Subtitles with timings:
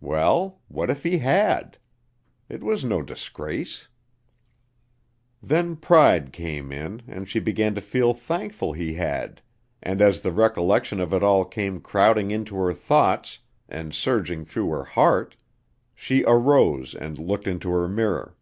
[0.00, 1.78] Well, what if he had?
[2.48, 3.86] It was no disgrace.
[5.40, 9.40] Then pride came in and she began to feel thankful he had,
[9.80, 13.38] and as the recollection of it all came crowding into her thoughts
[13.68, 15.36] and surging through her heart,
[15.94, 18.36] she arose and looked into her mirror.